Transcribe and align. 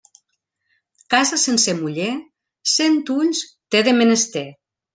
Casa 1.15 1.39
sense 1.41 1.75
muller, 1.83 2.09
cent 2.79 2.99
ulls 3.19 3.45
té 3.75 3.87
de 3.91 3.97
menester. 4.03 4.47